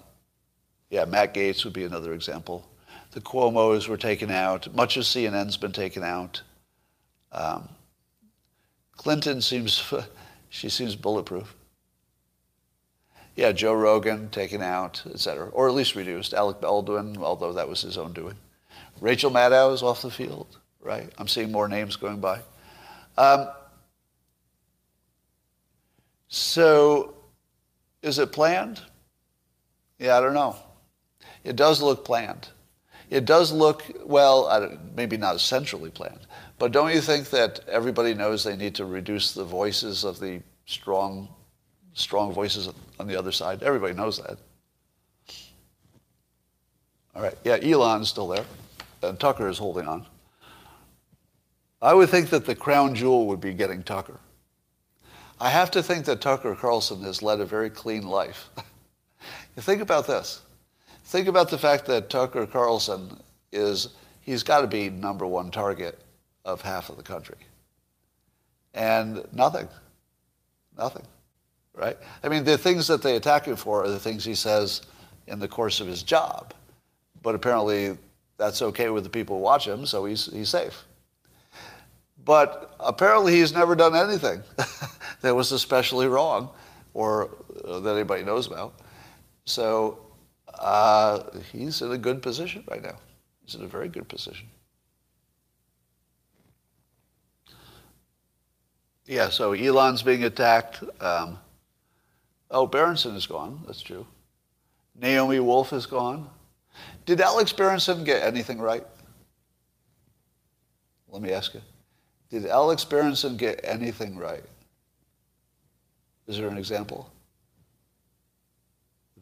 [0.91, 2.67] yeah, Matt Gaetz would be another example.
[3.13, 4.75] The Cuomo's were taken out.
[4.75, 6.43] Much of CNN's been taken out.
[7.33, 7.69] Um,
[8.97, 9.93] Clinton seems,
[10.49, 11.55] she seems bulletproof.
[13.37, 16.35] Yeah, Joe Rogan taken out, et cetera, or at least reduced.
[16.35, 18.37] Alec Baldwin, although that was his own doing.
[19.01, 21.11] Rachel Maddow is off the field, right?
[21.19, 22.41] I'm seeing more names going by.
[23.17, 23.49] Um,
[26.29, 27.15] so,
[28.03, 28.81] is it planned?
[29.99, 30.57] Yeah, I don't know.
[31.45, 32.49] It does look planned.
[33.11, 36.27] It does look, well, maybe not centrally planned,
[36.59, 40.43] but don't you think that everybody knows they need to reduce the voices of the
[40.67, 41.29] strong,
[41.93, 43.63] strong voices on the other side?
[43.63, 44.39] Everybody knows that.
[47.15, 48.45] All right, yeah, Elon's still there,
[49.03, 50.07] and Tucker is holding on.
[51.85, 54.19] I would think that the crown jewel would be getting Tucker.
[55.39, 58.49] I have to think that Tucker Carlson has led a very clean life.
[59.59, 60.41] think about this.
[61.05, 63.21] Think about the fact that Tucker Carlson
[63.53, 63.89] is,
[64.23, 65.99] he's got to be number one target
[66.47, 67.37] of half of the country.
[68.73, 69.69] And nothing.
[70.79, 71.05] Nothing.
[71.75, 71.99] Right?
[72.23, 74.81] I mean, the things that they attack him for are the things he says
[75.27, 76.55] in the course of his job.
[77.21, 77.99] But apparently
[78.39, 80.83] that's okay with the people who watch him, so he's, he's safe.
[82.25, 84.43] But apparently he's never done anything
[85.21, 86.51] that was especially wrong
[86.95, 87.31] or
[87.65, 88.81] uh, that anybody knows about.
[89.45, 89.99] So
[90.59, 92.97] uh, he's in a good position right now.
[93.45, 94.47] He's in a very good position.
[99.07, 100.83] Yeah, so Elon's being attacked.
[101.01, 101.39] Um,
[102.51, 103.63] oh, Berenson is gone.
[103.67, 104.07] That's true.
[104.99, 106.31] Naomi Wolf is gone.
[107.05, 108.87] Did Alex Berenson get anything right?
[111.09, 111.61] Let me ask you.
[112.35, 114.43] Did Alex Berenson get anything right?
[116.27, 117.09] Is there an example?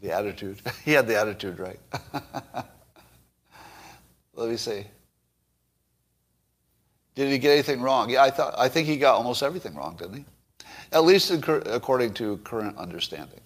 [0.01, 0.63] The attitude.
[0.87, 1.79] he had the attitude right.
[4.35, 4.87] Let me see.
[7.15, 8.09] Did he get anything wrong?
[8.09, 10.25] Yeah, I thought I think he got almost everything wrong, didn't he?
[10.91, 13.41] At least in, according to current understanding.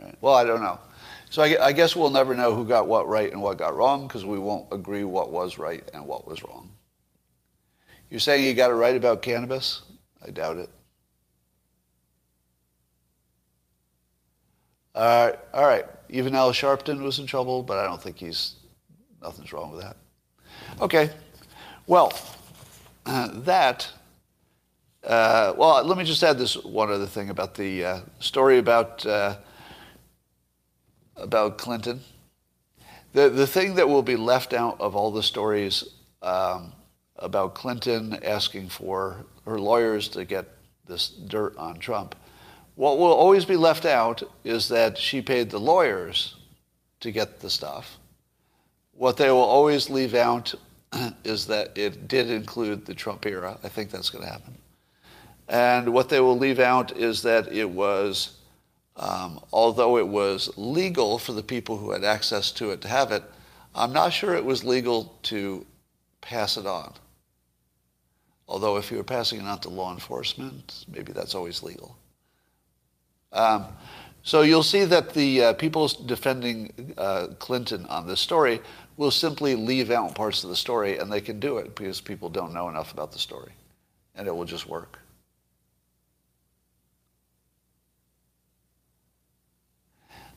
[0.00, 0.16] Right.
[0.20, 0.80] Well, I don't know.
[1.32, 4.06] So I, I, guess we'll never know who got what right and what got wrong
[4.06, 6.70] because we won't agree what was right and what was wrong.
[8.10, 9.80] You're saying you got it right about cannabis?
[10.22, 10.68] I doubt it.
[14.94, 15.86] All right, all right.
[16.10, 18.56] Even Al Sharpton was in trouble, but I don't think he's,
[19.22, 19.96] nothing's wrong with that.
[20.82, 21.08] Okay,
[21.86, 22.12] well,
[23.06, 23.90] uh, that,
[25.02, 29.06] uh, well, let me just add this one other thing about the uh, story about
[29.06, 29.36] uh,
[31.16, 32.00] about Clinton.
[33.12, 35.84] The, the thing that will be left out of all the stories
[36.22, 36.72] um,
[37.16, 40.46] about Clinton asking for her lawyers to get
[40.86, 42.14] this dirt on Trump,
[42.74, 46.36] what will always be left out is that she paid the lawyers
[47.00, 47.98] to get the stuff.
[48.92, 50.54] What they will always leave out
[51.24, 53.58] is that it did include the Trump era.
[53.62, 54.56] I think that's going to happen.
[55.48, 58.38] And what they will leave out is that it was
[58.96, 63.10] um, although it was legal for the people who had access to it to have
[63.10, 63.22] it,
[63.74, 65.66] I'm not sure it was legal to
[66.20, 66.92] pass it on.
[68.46, 71.96] Although if you were passing it on to law enforcement, maybe that's always legal.
[73.32, 73.66] Um,
[74.22, 78.60] so you'll see that the uh, people defending uh, Clinton on this story
[78.96, 82.28] will simply leave out parts of the story, and they can do it because people
[82.28, 83.52] don't know enough about the story,
[84.14, 84.98] and it will just work.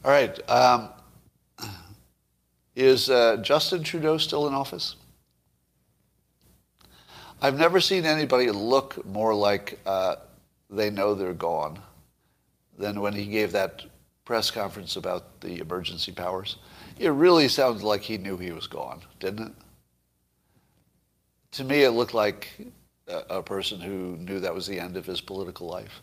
[0.05, 0.39] All right.
[0.47, 0.89] Um,
[2.75, 4.97] is uh, Justin Trudeau still in office?
[7.41, 10.17] I've never seen anybody look more like uh,
[10.69, 11.79] they know they're gone
[12.77, 13.83] than when he gave that
[14.25, 16.57] press conference about the emergency powers.
[16.99, 19.53] It really sounded like he knew he was gone, didn't it?
[21.53, 22.49] To me, it looked like
[23.07, 26.01] a, a person who knew that was the end of his political life.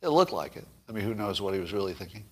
[0.00, 0.66] It looked like it.
[0.88, 2.24] I mean, who knows what he was really thinking?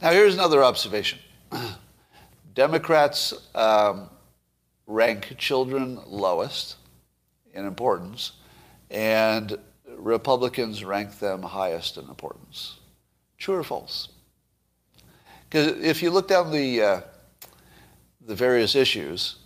[0.00, 1.18] Now, here's another observation.
[2.54, 4.10] Democrats um,
[4.86, 6.76] rank children lowest
[7.54, 8.32] in importance,
[8.90, 9.56] and
[9.96, 12.78] Republicans rank them highest in importance.
[13.38, 14.08] True or false?
[15.48, 17.00] Because if you look down the, uh,
[18.20, 19.36] the various issues,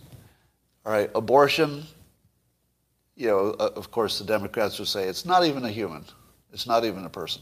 [0.85, 1.83] all right, abortion,
[3.15, 6.05] you know, of course the Democrats would say it's not even a human.
[6.53, 7.41] It's not even a person.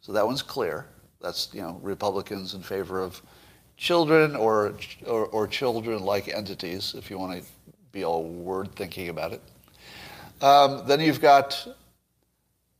[0.00, 0.86] So that one's clear.
[1.22, 3.22] That's, you know, Republicans in favor of
[3.76, 4.74] children or,
[5.06, 7.48] or, or children-like entities, if you want to
[7.92, 9.40] be all word thinking about it.
[10.40, 11.66] Um, then you've got,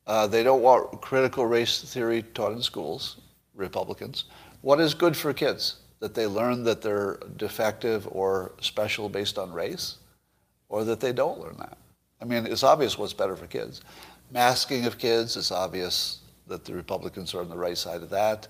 [0.07, 3.19] uh, they don't want critical race theory taught in schools,
[3.55, 4.25] Republicans.
[4.63, 5.77] What is good for kids?
[6.01, 9.99] That they learn that they're defective or special based on race?
[10.69, 11.79] Or that they don't learn that?
[12.21, 13.83] I mean, it's obvious what's better for kids.
[14.33, 16.22] Masking of kids, is obvious
[16.53, 18.47] that the Republicans are on the right side of that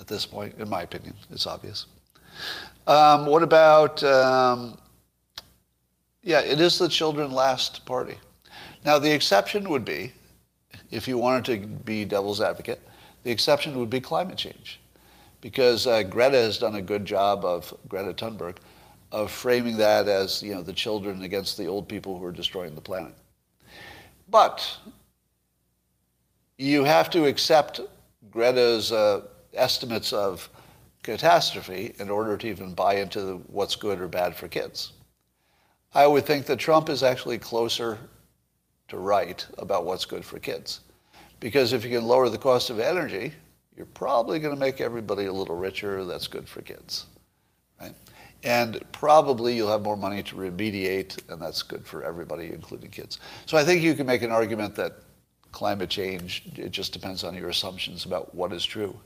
[0.00, 1.14] at this point, in my opinion.
[1.30, 1.86] It's obvious.
[2.86, 4.78] Um, what about, um,
[6.22, 8.16] yeah, it is the children last party.
[8.84, 10.12] Now, the exception would be,
[10.90, 12.80] if you wanted to be devil's advocate,
[13.22, 14.80] the exception would be climate change.
[15.40, 18.56] Because uh, Greta has done a good job of, Greta Thunberg,
[19.10, 22.74] of framing that as, you know, the children against the old people who are destroying
[22.74, 23.14] the planet.
[24.28, 24.66] But
[26.58, 27.80] you have to accept
[28.30, 29.22] Greta's uh,
[29.54, 30.48] estimates of
[31.02, 34.92] catastrophe in order to even buy into what's good or bad for kids.
[35.94, 37.98] I would think that Trump is actually closer
[38.88, 40.80] to right about what's good for kids.
[41.40, 43.32] Because if you can lower the cost of energy,
[43.76, 46.04] you're probably going to make everybody a little richer.
[46.04, 47.06] That's good for kids.
[47.80, 47.94] Right?
[48.44, 53.18] And probably you'll have more money to remediate, and that's good for everybody, including kids.
[53.46, 55.01] So I think you can make an argument that
[55.52, 58.98] climate change, it just depends on your assumptions about what is true.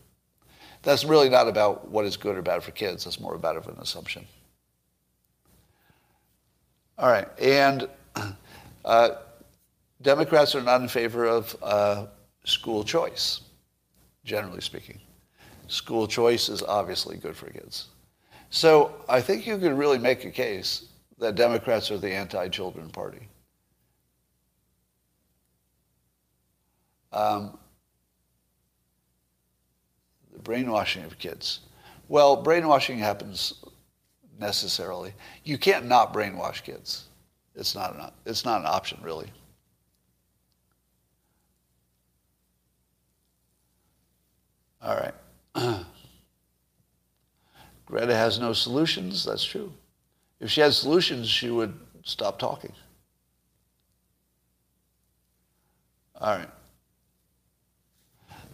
[0.83, 3.05] That's really not about what is good or bad for kids.
[3.05, 4.25] That's more about of an assumption.
[6.99, 7.29] All right.
[7.41, 7.89] And
[8.85, 9.11] uh,
[10.03, 12.07] Democrats are not in favor of uh,
[12.45, 13.41] school choice,
[14.25, 15.01] generally speaking.
[15.69, 17.89] School choice is obviously good for kids.
[18.51, 20.87] So I think you could really make a case
[21.19, 23.29] that Democrats are the anti-children party.
[27.17, 27.57] Um,
[30.35, 31.61] the brainwashing of kids.
[32.09, 33.55] Well, brainwashing happens
[34.39, 35.15] necessarily.
[35.43, 37.05] You can't not brainwash kids.
[37.55, 39.29] It's not an, it's not an option, really.
[44.83, 45.15] All right.
[47.87, 49.25] Greta has no solutions.
[49.25, 49.73] That's true.
[50.39, 51.73] If she had solutions, she would
[52.05, 52.75] stop talking.
[56.21, 56.51] All right.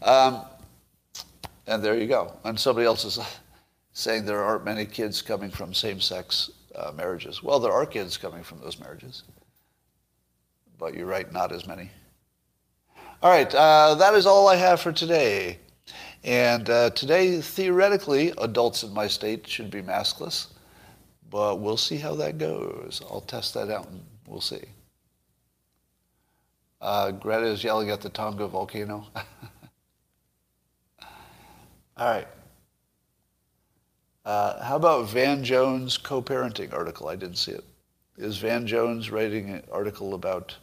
[0.02, 0.44] Um,
[1.66, 2.34] and there you go.
[2.44, 3.18] And somebody else is
[3.92, 7.42] saying there aren't many kids coming from same-sex uh, marriages.
[7.42, 9.22] Well, there are kids coming from those marriages.
[10.78, 11.90] But you're right, not as many.
[13.22, 15.58] All right, uh, that is all I have for today.
[16.24, 20.48] And uh, today, theoretically, adults in my state should be maskless.
[21.30, 23.02] But we'll see how that goes.
[23.10, 24.62] I'll test that out and we'll see.
[26.80, 29.06] Uh, Greta is yelling at the Tonga volcano.
[31.96, 32.28] All right.
[34.24, 37.08] Uh, how about Van Jones co-parenting article?
[37.08, 37.64] I didn't see it.
[38.16, 40.56] Is Van Jones writing an article about,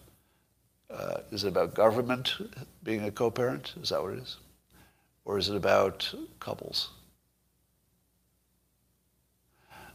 [0.89, 2.35] uh, is it about government
[2.83, 3.73] being a co-parent?
[3.81, 4.37] Is that what it is?
[5.25, 6.89] Or is it about couples?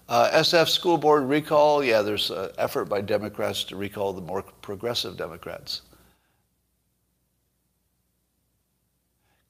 [0.08, 4.42] Uh, SF school board recall, yeah, there's an effort by Democrats to recall the more
[4.42, 5.80] progressive Democrats.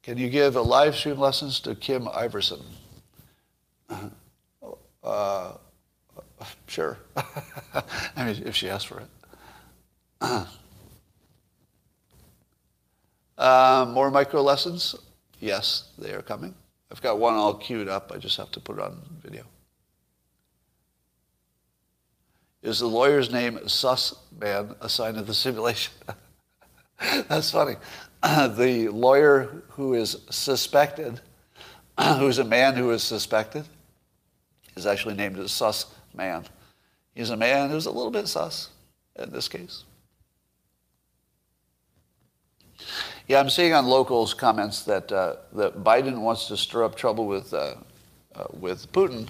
[0.05, 2.61] Can you give a live stream lessons to Kim Iversen?
[5.03, 5.53] Uh,
[6.67, 6.99] sure.
[7.17, 9.09] I mean, if she asks for it.
[13.39, 14.95] uh, more micro lessons?
[15.41, 16.55] Yes, they are coming.
[16.93, 18.13] I've got one all queued up.
[18.15, 19.45] I just have to put it on video.
[22.63, 25.95] Is the lawyer's name Sus Man a sign of the simulation?
[27.29, 27.77] That's funny.
[28.57, 31.21] the lawyer who is suspected
[32.19, 33.65] who's a man who is suspected,
[34.77, 36.45] is actually named as sus man.
[37.15, 38.71] He's a man who's a little bit sus
[39.17, 39.85] in this case.
[43.29, 47.27] Yeah, I'm seeing on locals comments that uh, that Biden wants to stir up trouble
[47.27, 47.77] with uh,
[48.35, 49.29] uh, with Putin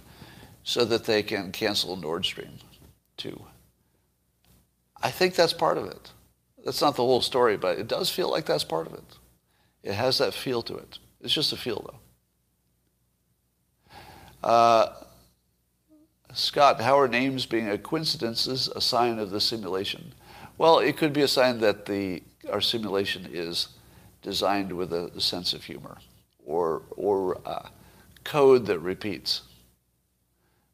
[0.65, 2.59] so that they can cancel Nord Stream
[3.19, 3.39] 2.
[5.03, 6.11] I think that's part of it.
[6.65, 9.05] That's not the whole story, but it does feel like that's part of it.
[9.83, 10.99] It has that feel to it.
[11.21, 11.91] It's just a feel,
[14.43, 14.49] though.
[14.49, 14.93] Uh,
[16.33, 20.15] Scott, how are names being a coincidence is a sign of the simulation?
[20.57, 23.69] Well, it could be a sign that the our simulation is
[24.23, 25.99] designed with a, sense of humor
[26.45, 27.69] or or uh,
[28.25, 29.43] code that repeats.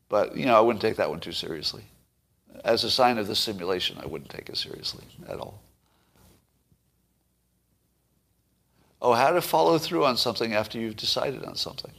[0.09, 1.85] But you know, I wouldn't take that one too seriously.
[2.65, 5.63] As a sign of the simulation, I wouldn't take it seriously at all.
[9.03, 11.93] Oh, how to follow through on something after you've decided on something.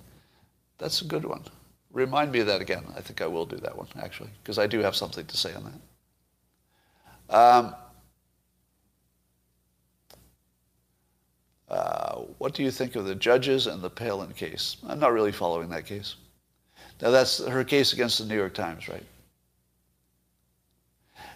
[0.77, 1.43] That's a good one.
[1.91, 2.85] Remind me of that again.
[2.95, 5.53] I think I will do that one, actually, because I do have something to say
[5.53, 5.63] on
[7.29, 7.35] that.
[7.35, 7.75] Um,
[11.69, 14.77] uh, what do you think of the judges and the Palin case?
[14.87, 16.15] I'm not really following that case.
[17.01, 19.03] Now, that's her case against the New York Times, right?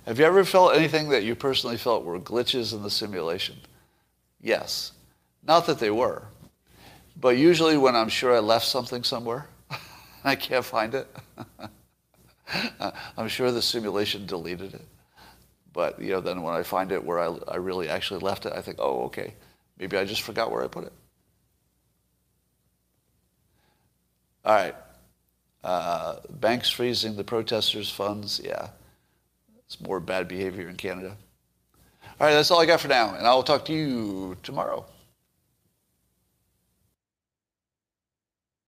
[0.06, 3.56] Have you ever felt anything that you personally felt were glitches in the simulation?
[4.40, 4.92] Yes.
[5.48, 6.24] Not that they were,
[7.20, 9.48] but usually when I'm sure I left something somewhere,
[10.24, 11.08] I can't find it.
[13.18, 14.86] I'm sure the simulation deleted it.
[15.72, 18.54] But you know, then when I find it where I, I really actually left it,
[18.54, 19.34] I think, oh, okay,
[19.78, 20.94] maybe I just forgot where I put it.
[24.46, 24.76] All right.
[25.64, 28.40] Uh, banks freezing the protesters' funds.
[28.44, 28.70] Yeah,
[29.66, 31.18] it's more bad behavior in Canada.
[32.20, 34.86] All right, that's all I got for now, and I will talk to you tomorrow.